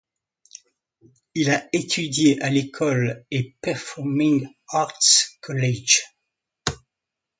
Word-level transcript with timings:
Il 1.35 1.51
a 1.51 1.69
étudié 1.75 2.41
à 2.41 2.49
l'école 2.49 3.23
et 3.29 3.55
Performing 3.61 4.47
Arts 4.73 4.97
College. 5.41 6.01